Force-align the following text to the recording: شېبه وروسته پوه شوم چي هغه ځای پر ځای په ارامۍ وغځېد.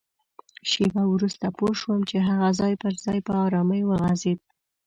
شېبه 0.69 1.03
وروسته 1.13 1.45
پوه 1.57 1.71
شوم 1.79 1.99
چي 2.09 2.17
هغه 2.27 2.49
ځای 2.59 2.73
پر 2.81 2.93
ځای 3.03 3.19
په 3.27 3.33
ارامۍ 3.45 3.81
وغځېد. 3.85 4.39